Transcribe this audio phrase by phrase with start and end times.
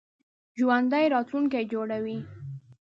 [0.57, 2.17] ژوندي راتلونکی جوړوي